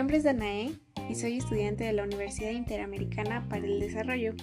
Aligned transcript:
nombre 0.00 0.16
es 0.16 0.24
Danae 0.24 0.72
y 1.08 1.14
soy 1.14 1.36
estudiante 1.36 1.84
de 1.84 1.92
la 1.92 2.02
Universidad 2.02 2.50
Interamericana 2.50 3.46
para 3.48 3.64
el 3.64 3.78
Desarrollo 3.78 4.34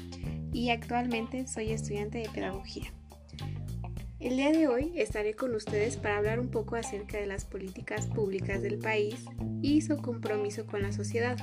y 0.54 0.70
actualmente 0.70 1.46
soy 1.46 1.71
estudiante 1.71 2.20
de 2.20 2.29
Pedagogía. 2.29 2.94
El 4.21 4.38
día 4.38 4.52
de 4.52 4.68
hoy 4.68 4.93
estaré 4.96 5.36
con 5.36 5.54
ustedes 5.55 5.97
para 5.97 6.18
hablar 6.18 6.39
un 6.39 6.50
poco 6.50 6.78
acerca 6.78 7.18
de 7.18 7.25
las 7.25 7.43
políticas 7.43 8.05
públicas 8.05 8.61
del 8.61 8.78
país 8.78 9.25
y 9.61 9.82
su 9.82 9.97
compromiso 9.97 10.65
con 10.65 10.84
la 10.84 10.93
sociedad. 10.93 11.38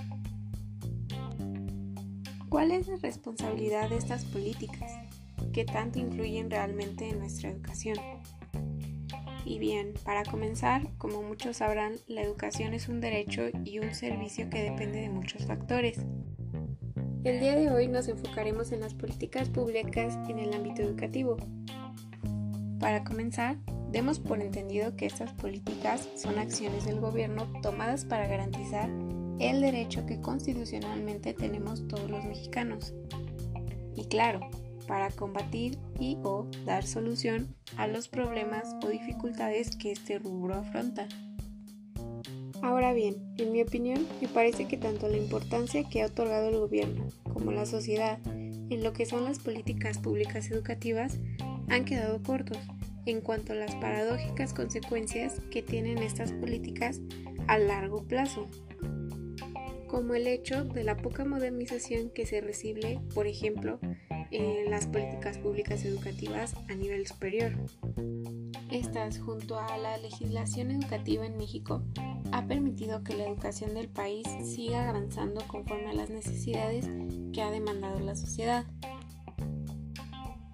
¿Cuál 2.49 2.71
es 2.71 2.89
la 2.89 2.96
responsabilidad 2.96 3.90
de 3.90 3.99
estas 3.99 4.25
políticas? 4.25 4.90
¿Qué 5.53 5.64
tanto 5.64 5.99
influyen 5.99 6.50
realmente 6.50 7.11
en 7.11 7.18
nuestra 7.18 7.50
educación? 7.50 7.99
Y 9.44 9.58
bien, 9.58 9.93
para 10.04 10.25
comenzar, 10.25 10.89
como 10.96 11.22
muchos 11.22 11.58
sabrán, 11.58 11.96
la 12.07 12.22
educación 12.22 12.72
es 12.72 12.89
un 12.89 13.00
derecho 13.00 13.43
y 13.64 13.79
un 13.79 13.94
servicio 13.94 14.48
que 14.48 14.62
depende 14.62 15.00
de 15.00 15.11
muchos 15.11 15.44
factores. 15.44 15.98
El 17.25 17.40
día 17.40 17.54
de 17.54 17.71
hoy 17.71 17.88
nos 17.88 18.08
enfocaremos 18.08 18.72
en 18.72 18.80
las 18.80 18.94
políticas 18.94 19.50
públicas 19.50 20.18
en 20.29 20.38
el 20.38 20.54
ámbito 20.54 20.82
educativo. 20.82 21.36
Para 22.80 23.04
comenzar, 23.04 23.58
demos 23.90 24.18
por 24.18 24.40
entendido 24.40 24.96
que 24.96 25.07
estas 25.07 25.32
políticas 25.35 26.08
son 26.16 26.38
acciones 26.38 26.86
del 26.86 27.00
gobierno 27.00 27.50
tomadas 27.63 28.04
para 28.04 28.26
garantizar 28.26 28.88
el 29.40 29.61
derecho 29.61 30.07
que 30.07 30.21
constitucionalmente 30.21 31.35
tenemos 31.35 31.86
todos 31.88 32.11
los 32.11 32.24
mexicanos. 32.24 32.94
Y 33.94 34.06
claro, 34.06 34.41
para 34.86 35.11
combatir 35.11 35.78
y 35.98 36.19
o 36.22 36.48
dar 36.64 36.84
solución 36.84 37.55
a 37.77 37.86
los 37.86 38.08
problemas 38.08 38.74
o 38.83 38.88
dificultades 38.88 39.77
que 39.77 39.92
este 39.92 40.19
rubro 40.19 40.54
afronta. 40.54 41.08
Ahora 42.62 42.92
bien, 42.92 43.16
en 43.36 43.52
mi 43.52 43.62
opinión, 43.62 44.06
me 44.20 44.28
parece 44.28 44.66
que 44.66 44.76
tanto 44.76 45.08
la 45.08 45.18
importancia 45.18 45.84
que 45.88 46.02
ha 46.02 46.06
otorgado 46.06 46.48
el 46.48 46.58
gobierno 46.58 47.08
como 47.32 47.52
la 47.52 47.66
sociedad 47.66 48.18
en 48.26 48.82
lo 48.82 48.92
que 48.92 49.06
son 49.06 49.24
las 49.24 49.38
políticas 49.38 49.98
públicas 49.98 50.50
educativas 50.50 51.19
han 51.69 51.84
quedado 51.84 52.22
cortos 52.22 52.58
en 53.06 53.20
cuanto 53.20 53.52
a 53.52 53.56
las 53.56 53.74
paradójicas 53.76 54.54
consecuencias 54.54 55.41
que 55.50 55.62
tienen 55.62 55.98
estas 55.98 56.32
políticas 56.32 57.00
a 57.46 57.58
largo 57.58 58.04
plazo, 58.04 58.48
como 59.86 60.14
el 60.14 60.26
hecho 60.26 60.64
de 60.64 60.84
la 60.84 60.96
poca 60.96 61.24
modernización 61.24 62.10
que 62.10 62.26
se 62.26 62.41
recibe, 62.41 63.00
por 63.14 63.26
ejemplo, 63.26 63.78
en 64.30 64.70
las 64.70 64.86
políticas 64.86 65.39
públicas 65.39 65.84
educativas 65.84 66.55
a 66.69 66.75
nivel 66.75 67.06
superior. 67.06 67.53
Estas, 68.70 69.19
junto 69.19 69.58
a 69.58 69.77
la 69.78 69.98
legislación 69.98 70.70
educativa 70.70 71.25
en 71.25 71.36
México, 71.36 71.83
ha 72.33 72.47
permitido 72.47 73.05
que 73.05 73.14
la 73.14 73.27
educación 73.27 73.75
del 73.75 73.89
país 73.89 74.27
siga 74.42 74.89
avanzando 74.89 75.42
conforme 75.47 75.91
a 75.91 75.94
las 75.94 76.11
necesidades 76.11 76.89
que 77.33 77.42
ha 77.42 77.50
demandado 77.50 78.00
la 78.00 78.16
sociedad. 78.16 78.64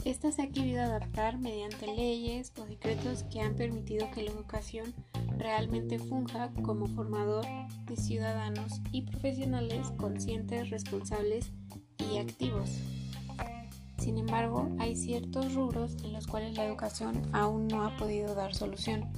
Esta 0.04 0.32
se 0.32 0.42
ha 0.42 0.48
querido 0.48 0.82
adaptar 0.82 1.38
mediante 1.38 1.86
leyes 1.86 2.52
o 2.58 2.64
decretos 2.64 3.24
que 3.24 3.40
han 3.40 3.54
permitido 3.54 4.10
que 4.10 4.22
la 4.22 4.30
educación 4.30 4.94
realmente 5.36 5.98
funja 5.98 6.52
como 6.62 6.86
formador 6.86 7.46
de 7.86 7.96
ciudadanos 7.96 8.80
y 8.92 9.02
profesionales 9.02 9.90
conscientes, 9.96 10.70
responsables 10.70 11.52
y 12.12 12.18
activos. 12.18 12.70
Sin 14.00 14.16
embargo, 14.16 14.70
hay 14.78 14.96
ciertos 14.96 15.52
rubros 15.54 16.02
en 16.02 16.14
los 16.14 16.26
cuales 16.26 16.56
la 16.56 16.64
educación 16.64 17.20
aún 17.32 17.68
no 17.68 17.84
ha 17.84 17.94
podido 17.98 18.34
dar 18.34 18.54
solución. 18.54 19.12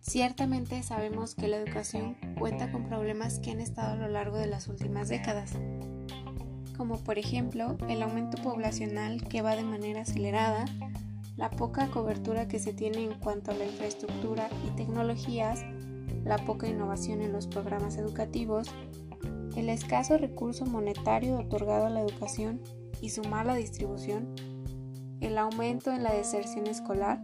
Ciertamente 0.00 0.82
sabemos 0.82 1.34
que 1.34 1.48
la 1.48 1.56
educación 1.56 2.18
cuenta 2.38 2.70
con 2.70 2.86
problemas 2.86 3.38
que 3.38 3.52
han 3.52 3.60
estado 3.60 3.94
a 3.94 3.96
lo 3.96 4.08
largo 4.08 4.36
de 4.36 4.46
las 4.46 4.68
últimas 4.68 5.08
décadas, 5.08 5.54
como 6.76 7.02
por 7.02 7.18
ejemplo 7.18 7.78
el 7.88 8.02
aumento 8.02 8.36
poblacional 8.42 9.26
que 9.26 9.40
va 9.40 9.56
de 9.56 9.64
manera 9.64 10.02
acelerada, 10.02 10.66
la 11.38 11.50
poca 11.50 11.88
cobertura 11.88 12.46
que 12.46 12.58
se 12.58 12.74
tiene 12.74 13.04
en 13.04 13.14
cuanto 13.14 13.52
a 13.52 13.54
la 13.54 13.64
infraestructura 13.64 14.50
y 14.66 14.76
tecnologías, 14.76 15.64
la 16.24 16.36
poca 16.44 16.68
innovación 16.68 17.22
en 17.22 17.32
los 17.32 17.46
programas 17.46 17.96
educativos, 17.96 18.68
el 19.56 19.70
escaso 19.70 20.18
recurso 20.18 20.66
monetario 20.66 21.38
otorgado 21.38 21.86
a 21.86 21.90
la 21.90 22.02
educación 22.02 22.60
y 23.00 23.10
su 23.10 23.22
mala 23.24 23.54
distribución, 23.54 24.34
el 25.20 25.38
aumento 25.38 25.92
en 25.92 26.02
la 26.02 26.12
deserción 26.12 26.66
escolar 26.66 27.20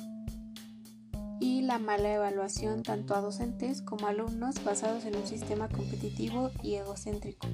y 1.40 1.62
la 1.62 1.78
mala 1.78 2.12
evaluación 2.12 2.82
tanto 2.82 3.14
a 3.14 3.20
docentes 3.20 3.80
como 3.80 4.06
a 4.06 4.10
alumnos 4.10 4.62
basados 4.62 5.06
en 5.06 5.16
un 5.16 5.26
sistema 5.26 5.68
competitivo 5.68 6.50
y 6.62 6.74
egocéntrico. 6.74 7.48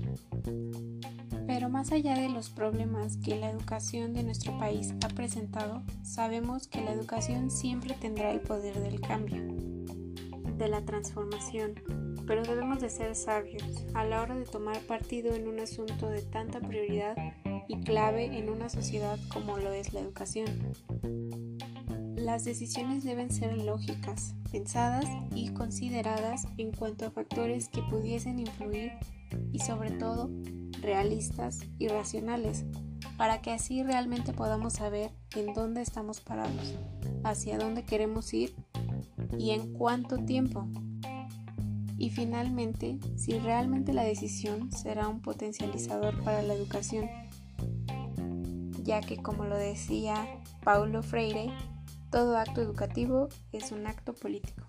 Pero 1.47 1.69
más 1.69 1.93
allá 1.93 2.19
de 2.19 2.28
los 2.28 2.50
problemas 2.50 3.16
que 3.19 3.37
la 3.37 3.50
educación 3.50 4.12
de 4.12 4.25
nuestro 4.25 4.59
país 4.59 4.93
ha 5.04 5.09
presentado, 5.09 5.83
sabemos 6.03 6.66
que 6.66 6.83
la 6.83 6.93
educación 6.93 7.50
siempre 7.50 7.94
tendrá 7.94 8.33
el 8.33 8.41
poder 8.41 8.81
del 8.81 9.00
cambio, 9.00 9.43
de 10.59 10.69
la 10.69 10.84
transformación, 10.84 11.75
pero 12.27 12.43
debemos 12.43 12.81
de 12.81 12.91
ser 12.91 13.15
sabios 13.15 13.87
a 13.94 14.04
la 14.04 14.22
hora 14.22 14.34
de 14.34 14.44
tomar 14.44 14.81
partido 14.81 15.34
en 15.34 15.47
un 15.47 15.60
asunto 15.60 16.09
de 16.09 16.22
tanta 16.22 16.60
prioridad 16.60 17.16
y 17.69 17.81
clave 17.81 18.38
en 18.38 18.49
una 18.49 18.69
sociedad 18.69 19.19
como 19.32 19.59
lo 19.59 19.72
es 19.72 19.93
la 19.93 20.00
educación. 20.00 20.47
Las 22.16 22.44
decisiones 22.44 23.04
deben 23.04 23.31
ser 23.31 23.56
lógicas, 23.56 24.34
pensadas 24.50 25.06
y 25.34 25.50
consideradas 25.50 26.47
en 26.56 26.72
cuanto 26.72 27.06
a 27.06 27.10
factores 27.10 27.69
que 27.69 27.82
pudiesen 27.82 28.38
influir 28.41 28.93
y 29.53 29.60
sobre 29.60 29.91
todo 29.91 30.31
realistas 30.81 31.60
y 31.78 31.88
racionales, 31.88 32.65
para 33.16 33.43
que 33.43 33.53
así 33.53 33.83
realmente 33.83 34.33
podamos 34.33 34.75
saber 34.75 35.10
en 35.34 35.54
dónde 35.54 35.83
estamos 35.83 36.21
parados, 36.21 36.75
hacia 37.22 37.59
dónde 37.59 37.84
queremos 37.84 38.33
ir 38.34 38.54
y 39.38 39.50
en 39.50 39.72
cuánto 39.72 40.19
tiempo. 40.19 40.69
Y 41.98 42.10
finalmente, 42.10 42.98
si 43.16 43.38
realmente 43.38 43.94
la 43.94 44.04
decisión 44.04 44.71
será 44.71 45.09
un 45.09 45.21
potencializador 45.22 46.22
para 46.22 46.43
la 46.43 46.54
educación 46.54 47.09
ya 48.87 49.01
que 49.01 49.17
como 49.17 49.45
lo 49.45 49.57
decía 49.57 50.15
Paulo 50.63 51.03
Freire, 51.03 51.51
todo 52.11 52.39
acto 52.39 52.63
educativo 52.63 53.29
es 53.53 53.73
un 53.73 53.87
acto 53.87 54.15
político. 54.15 54.63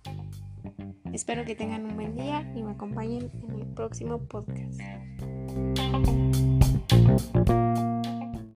Espero 1.13 1.45
que 1.45 1.55
tengan 1.55 1.85
un 1.85 1.95
buen 1.95 2.15
día 2.15 2.41
y 2.55 2.63
me 2.63 2.71
acompañen 2.71 3.31
en 3.47 3.61
el 3.61 3.67
próximo 3.67 4.19
podcast. 4.19 4.81